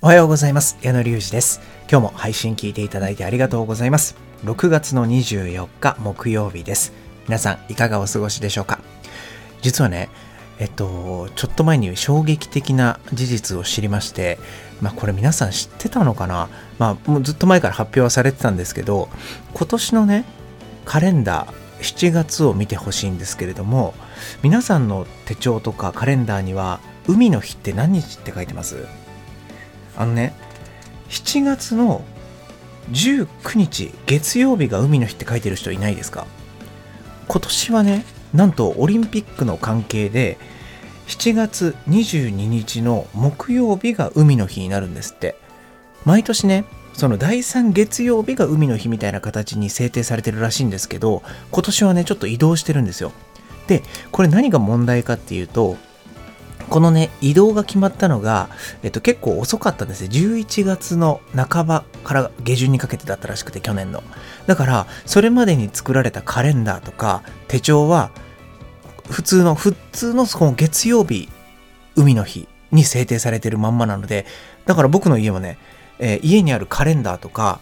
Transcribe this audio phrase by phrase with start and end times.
[0.00, 0.78] おはようございます。
[0.80, 1.60] 矢野隆二です。
[1.90, 4.14] 今日も配信聞いていただいてありがとうございます。
[4.44, 6.92] 6月の24日木曜日です。
[7.26, 8.78] 皆さんいかがお過ごしでしょうか？
[9.60, 10.08] 実はね
[10.60, 14.38] えっと、ちょっと前に衝撃的な事実を知りまして、
[14.80, 16.48] まあこれ皆さん知ってたのかな？
[16.78, 19.08] まあもうずっと前から発表はされてたんですけど、
[19.52, 20.24] 今年のね、
[20.84, 23.94] カレンダー、7月を見てほしいんですけれども、
[24.44, 26.78] 皆さんの手帳とかカレンダーには、
[27.08, 28.86] 海の日って何日って書いてます？
[29.98, 30.32] あのね、
[31.10, 32.04] 7月の
[32.92, 36.26] 19日、月曜日が海の日って書いてる人いないですか？
[37.26, 40.38] 今年はね、なんとオリンピックの関係で、
[41.08, 45.36] 7月22日の木曜日が海の日になるんですって。
[46.04, 53.12] 毎年ね、その第3月曜日が海の日みたいな形に制定されてるらしいんですけど、今年はね、ちょっと移動してるんですよ。
[53.66, 55.76] で、これ何が問題かっていうと、
[56.68, 58.48] このね、移動が決まったのが、
[58.82, 60.08] えっと、結構遅かったんですね。
[60.10, 64.02] 11月の半ばから下旬にかけてだったらしくて、去年の。
[64.46, 68.10] だから、それまでに作られたカレンダーとか手帳は、
[69.10, 71.28] 普通の、普通のその月曜日、
[71.96, 74.26] 海の日に制定されてるまんまなので、
[74.66, 75.58] だから僕の家もね、
[75.98, 77.60] えー、家にあるカレンダーとか、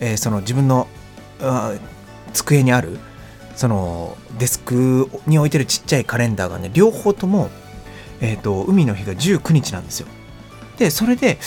[0.00, 0.88] えー、その自分の
[2.32, 2.98] 机にある、
[3.54, 7.50] そのデスクに置いてるちっちゃいカレンダーがね、両方とも
[8.20, 10.08] え、ー、と、海の日が19日なんですよ。
[10.78, 11.38] で、それで、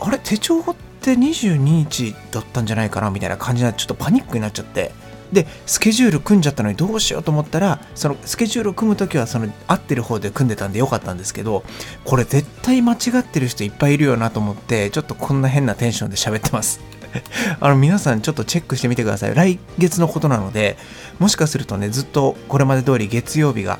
[0.00, 0.64] あれ、手帳っ
[1.00, 4.92] て22日だったんじゃないかなみたいな感じで、ちょっとパニックになっちゃって、
[5.32, 11.64] で、スケジュール組んじゃったのにどうしようと思ったら、そのスケジュールを組むときは、その合ってる方で組んでたんでよかったんですけど、
[12.04, 16.80] これ絶対間違ってる人いっぱいいるよなと思って、ちょっとこんな変なテンションで喋ってます。
[17.60, 19.34] あの皆さんちょっとチェックしてみてください。
[19.34, 20.76] 来月のことなので、
[21.18, 23.78] もしかするとね、ずっとこれまで通り月曜日が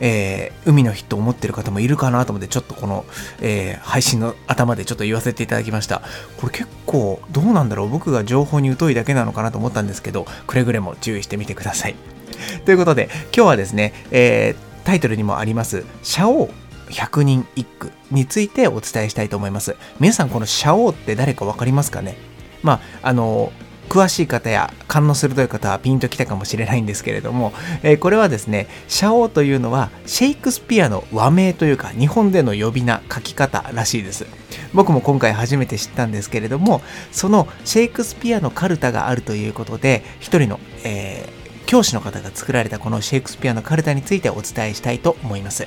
[0.00, 3.04] えー、海の日と思ってる方もいるかなと思って、ちょっとこの、
[3.40, 6.02] えー、配信の頭でちょっと言わせていただきました。
[6.38, 7.88] これ結構どうなんだろう？
[7.88, 11.96] 僕が情報に疎いだけなのかなと思ったんですけど、くれぐれも注意してみてください。
[12.64, 16.50] ということで、今日はですね、えー、タイトルにもあります、シャオ
[16.90, 19.76] 100人一句についてお伝えしたいと思います。
[20.00, 22.16] 皆さんこのシャオって誰か分かりますかね？
[22.62, 23.52] まあ、あの
[23.88, 34.26] 詳しい方や勘の鋭い方はピンときたかもしれないんですけれども、えー、これはですね、シャオというのはシェイクスピアの和名というか日本での呼び名、書き方らしいです。
[34.74, 45.66] 僕も今回初めて知ったんですけれども、そのシェイクスピアのカルタがあるということで、一人の、えー、教師の方が作られたこのシェイクスピアのカルタについてお伝えしたいと思います。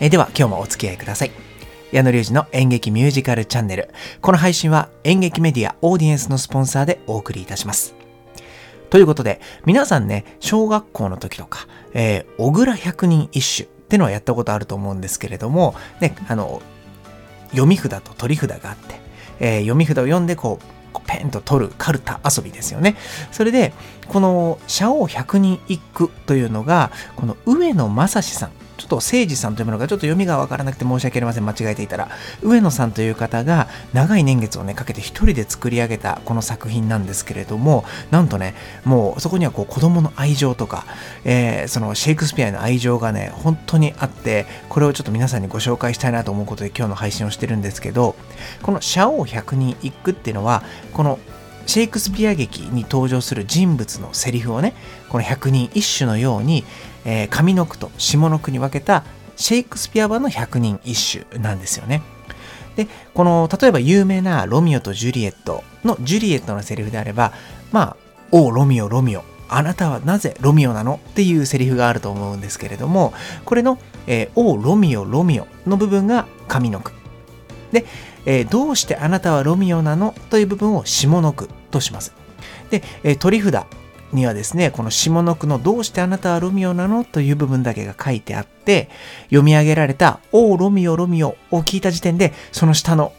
[0.00, 1.45] えー、では今日もお付き合いください。
[1.92, 3.90] 矢野隆二の演劇ミュージカルチャンネル。
[4.20, 7.94] この配信は演劇メディアオーディエンスのスポンサーでお送りいたします。
[8.90, 16.60] ということで、皆さんね、小学校の時とか、えー、小倉百人一首ってのはやったことあると思うんですけれども、ね、あの、
[17.50, 19.00] 読み札と取り札があって、
[19.38, 22.96] えー、読み札を読んでこう、ペンと取るカルタ遊びですよね。
[23.30, 23.72] それで、
[24.08, 31.46] この、社王百人一句というのが、この上野正史さん、ちょっと誠司さんというものがちょっと読みがわからなくて申し訳ありません。
[31.46, 32.08] 間違えていたら。
[32.42, 38.54] 上野さんという方が長い年月をね、かけて一人で作り上げたこの作品なんですけれども、なんとね、
[38.84, 40.84] もうそこにはこう子供の愛情とか、
[41.24, 48.14] えー、そのシェイクスピアの愛情がね、本当にあって、これをちょっと皆さんにご紹介したいなと思うことで今日の配信をしてるんですけど、
[48.62, 50.62] このシャオ百人一句っていうのは、
[50.92, 51.18] この
[51.66, 54.74] シェイクスピア劇に登場する人物のセリフをね、
[55.08, 56.64] この百人一首のように、
[57.04, 59.04] えー、上の句と下の句に分けた
[59.36, 62.02] シェイクスピア版の百人一首なんですよね。
[62.76, 67.32] で、この、例えば有名なロミオとジュリエットのジュリエットのセリフであれば、
[67.72, 67.96] まあ、
[68.30, 71.00] おロミオ、ロミオ、あなたはなぜロミオなの？
[71.10, 76.92] っていうセリフがあると思うんですけれども、これの、えー、おロミオ、ロミオの部分が上の句。
[77.70, 77.86] で、
[78.24, 80.14] えー、どうしてあなたはロミオなの？
[80.30, 82.12] という部分を下の句とします。
[82.70, 83.64] で、えー、取り札
[84.12, 88.88] にはですね、この下の句のどうしてあなたはロミオなのという部分だけが書いてあって、
[89.24, 93.12] 読み上げられた、おお、ロミオ、ロミオを聞いた時点で、その下の、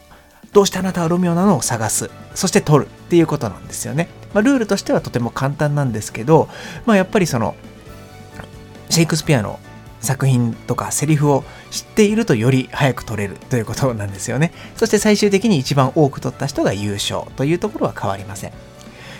[0.53, 2.09] どうしてあなたはロミオなのを探す。
[2.33, 4.07] そして取るっていうことなんですよね。
[4.33, 6.49] まあ、ルールとしてはとても簡単なんですけど、
[6.85, 7.55] まあ、やっぱりその、
[8.89, 9.59] シェイクスピアの
[9.99, 14.51] 作品とかセリフを知っているとより早く取れるということなんですよね。
[14.75, 18.51] そして最終的に一番多く取った人が優勝というところは変わりません。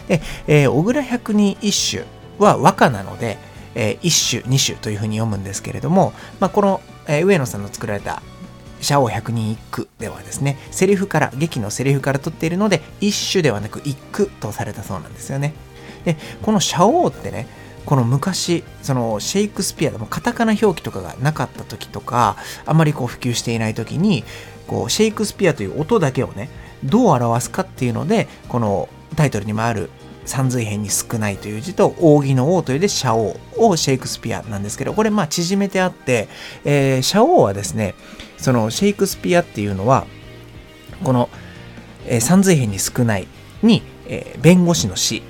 [0.08, 2.04] で、えー、小倉百人一首
[2.40, 3.38] は和歌なので、
[3.76, 8.22] えー、一首、二首というふうに読むんですけれども、まあ、この、えー、上野さんの作られた
[8.82, 15.54] 社王百人一句ではですね、セリフから、劇のセリフから取っているので、一首ではなく一句とされたそうなんですよね。
[16.06, 17.48] で、この社王ってね、
[17.88, 22.36] この昔そのシェイクスピアでもカタカナ表記とかがなかった時とか
[22.66, 24.26] あまりこう普及していない時に
[24.68, 26.50] こうシェイクスピアという音だけをね
[26.84, 29.90] どう表すかっていうのでこのタイトルにもある
[30.26, 36.28] 三髄辺に少ないという字と扇の王というでシャオをシェイクスピアなんですけどこれまあ縮めてあって、
[36.66, 37.96] えー、シャオはですね
[38.38, 40.06] そのシェイクスピアっていうのは
[41.06, 41.30] この、
[42.06, 43.28] えー、三髄辺に少ない
[43.64, 45.24] に、えー、弁護士の死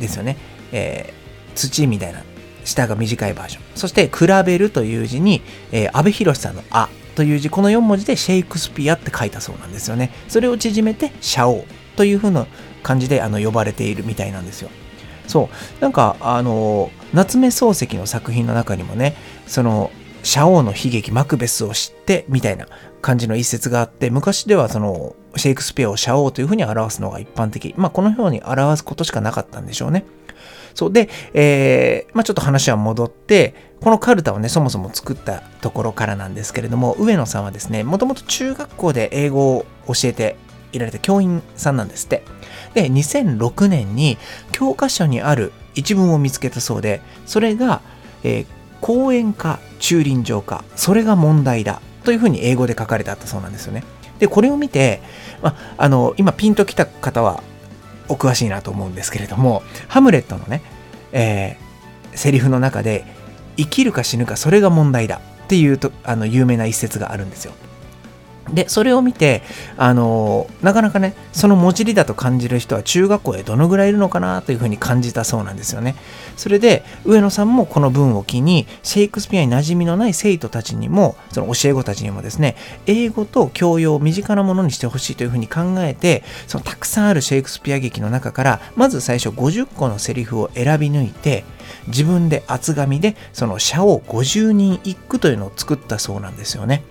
[0.00, 0.36] ですよね、
[0.72, 1.14] え、
[1.54, 2.22] 土みたいな
[2.64, 3.62] 下が短いバージョン。
[3.74, 10.10] そして比べるという字に、えー、安倍博さんのあという字この4文字でシェイクスピアって書いたそうなんですよね。
[10.28, 11.64] それを縮めてシャオ
[11.96, 12.46] というふうな
[12.82, 14.70] 感じであの呼ばれているみたいなんですよ。
[15.26, 15.48] そ
[15.80, 15.82] う。
[15.82, 19.14] なんかあの夏目漱石の作品の中にもね
[19.46, 19.90] その
[20.22, 22.66] シャオの悲劇マクベスを知ってみたいな
[23.00, 27.74] 感じの一節があって昔ではそのシェイクスピアをシャオというふうに表すのが一般的。
[27.76, 30.04] まあこのように表すことしかなかったんでしょうね。
[30.74, 40.36] そうで、えー、まあちょっと話は戻ってこのカルタをねそもそも作ったところからなんですけれども上野さんはですねもともと中学校で英語を教えて
[40.72, 42.22] いられた教員さんなんですって
[42.74, 44.18] で2006年に
[44.52, 47.82] 教科書にある一文を見つけたそうでそれが、
[48.24, 48.46] えー、
[48.80, 53.84] 公園か駐輪場かそれが問題だというふうに英語で書かれてあったそうなんですよね。
[54.18, 55.00] で、これを見て、
[55.42, 57.42] まあの、今ピンときた方は
[58.12, 60.62] お詳しいなと思うんですけれども、ハムレットのね、
[61.12, 63.04] えー、セリフの中で、
[63.56, 67.52] 生きるか死ぬかそれが問題だっていうとあの有名な一節があるんですよ。
[68.50, 69.42] で、それを見て、
[69.76, 75.94] あのなかなかね、その文字りだと感じる人は中学校でどのぐらいいるのかなというふうに感じたそうなんですよね。
[76.36, 82.56] それで、上野さんもこの文を機に、シェイクスピアに馴染みのない生徒たちにも、その教え子たちにもですね、
[82.86, 91.44] 英語と教養を身近なものにしてほしいというふうに考えて、そのたくさんあるシェイクスピア劇の中から、まず最初50個のセリフを選び抜いて、
[91.88, 96.82] 自分で厚紙でその社を50人一句というのを作ったそうなんですよね。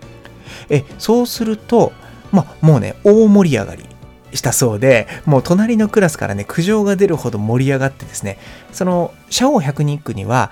[0.70, 1.92] えそうすると、
[2.32, 3.86] ま、もうね大盛り上がり
[4.34, 8.38] したそうでもう隣のクラスからね苦情が出るほど盛り上がってですね
[8.72, 10.52] その「シャオ百人一句」には、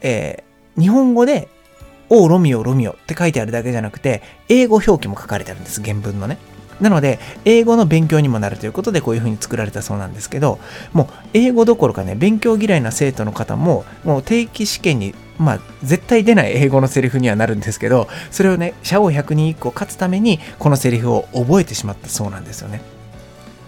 [0.00, 1.48] えー、日本語で
[2.08, 6.38] 「おロミオロミオ」って書いてあるだけじゃなくて英語表記も書かれてあるんです原文のね。
[6.80, 10.58] なので、英語の勉強にもなるということで、こういうふうに作られたそうなんですけど、
[10.92, 22.82] もう、英語どころかね、勉強嫌いな生徒の方も、もう定期試験に、まあ、絶対出ない英語のセリフにはなるんですけど、それをね、シャオ100人1個勝つために、このセリフを覚えてしまったそうなんですよね。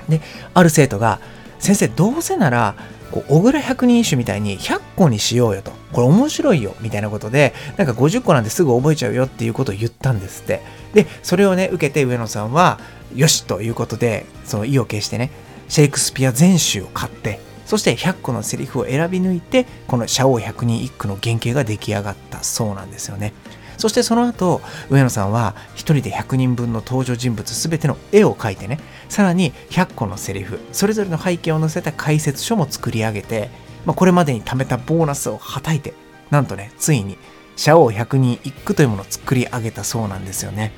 [0.06, 0.20] で、
[0.52, 1.18] ある生徒が、
[1.58, 2.74] 先生、どうせなら、
[3.10, 5.72] こう小倉百人一首みたいに100個にしようよと。
[5.92, 10.60] これ面白いよみたいなことで、なんか50個なんてすぐ覚えちゃうよっていうことを言ったんですって。
[10.92, 12.80] で、それをね、受けて上野さんは、
[13.14, 15.30] よしということで、その意を決してね、
[15.68, 17.40] シェイクスピア全集を買って、
[17.72, 23.32] そして100個のセリフを選び抜いて、このシャオ百人一句の原型が出来上がったそうなんですよね。
[23.78, 24.60] そしてその後、
[24.90, 28.78] 上野さんは一人で100人分の登場人物全ての絵を描いてね、
[29.08, 33.48] さらに100個のセリフ、それぞれの背景を載せた解説書も作り上げて、
[33.86, 35.94] まあ、これまでに貯めたボーナスをはたいて、
[36.28, 37.16] なんとね、ついに、
[37.56, 40.72] シャオ百人一句というものを作り上げたそうなんですよね。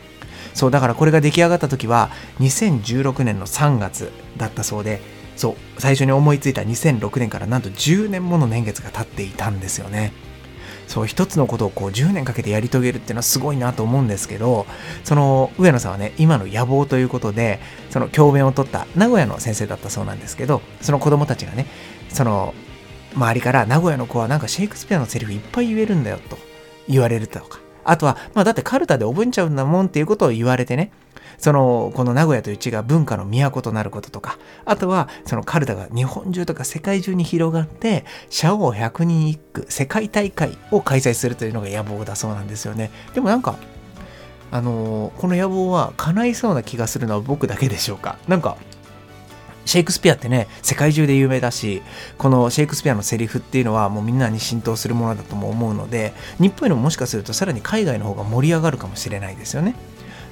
[0.54, 5.00] そうだからこれが出来上がった時は2016年の3月だったそうで
[5.36, 10.12] そう最初に思いついた2006年からなんと10年もの年月が経っていたんですよね。
[10.86, 14.66] そう一つのことをこう10年かけてやり遂げるっていうのはすごいなと思うんですけど
[15.02, 17.58] その上野さんはね今の野望ということで
[17.90, 21.66] その教鞭を取った名古屋の先生だったそうなんですけどその子供たちがね
[22.10, 22.54] その
[23.14, 26.36] 周りから名古屋の子はなんかシェイクスピアのセリフいっぱい言えるんだよと
[26.88, 30.90] 言われるとかあとは、まあだってカルタで覚えちゃうんだもんっていうことを言われてね、
[31.38, 42.90] その、この名古屋という地が文化の都となることとか、あとは、そのカルタが日本中とか世界中に広がって、シャオ100人一句世界大会を開催するというのが野望だそうなんですよね。
[43.14, 43.56] でもなんか、
[44.50, 48.18] あのー、この野望は叶いそうな気がするのは僕だけでしょうか？
[48.28, 48.56] なんか、
[49.64, 51.82] シェイクスピアってね、世界中で有名だし、
[52.18, 59.74] このシェイクスピアのセリフっていうのはもうみんなに浸透するものだとも思うので、日本よりももしかするとさらに海外の方が盛り上がるかもしれないですよね。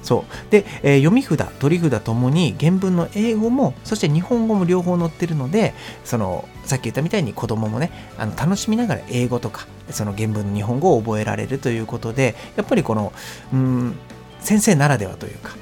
[0.03, 0.51] そう。
[0.51, 5.73] で、えー、読み札、取り札ともに原文の英語も、そして日本語も両方載ってるので、
[6.03, 13.13] その、さっき言ったみたいに子供もね、あの楽しみながら英語とか、その原文の日本語を覚えられるということで、やっぱりこの、
[13.53, 13.95] うん、
[14.41, 15.55] 先生ならではというか、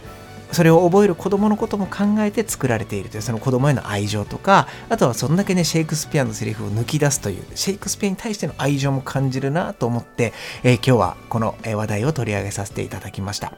[0.52, 13.54] それを覚える子供のことも考えて作られているというその子供への愛情とかあとはそんだけねシェイクスピアのセリフを抜き出すというシェイクスピアに対しての愛情も感じるなと思って、えー、今日はこの話題を取り上げさせていただきました。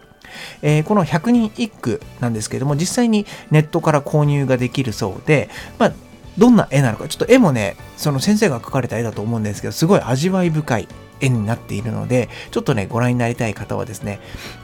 [0.64, 5.94] えー、この100人一句なんですけれども実際にネットから購入ができるそうで、まあ
[6.38, 10.88] どんな絵なのか、ちょっと絵もね、その先生が描かれた絵だと思うんですけど、すごい味わい深い
[11.24, 14.20] 絵になっているので、ちょっとね、ご覧になりたい方はですね、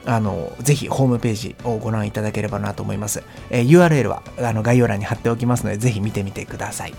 [0.06, 3.24] あの、ぜひホームページをご覧いただければなと思います。
[3.50, 6.94] えー、URL はあの概要欄に貼っておきますので、ぜひ見てみてください。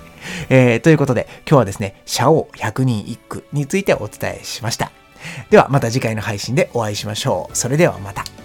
[0.49, 4.91] えー、ということで、今日はですね、シャオ百人一句についてお伝えしました。
[5.51, 7.57] では、また次回の配信でお会いしましょう。
[7.57, 8.40] それではまた。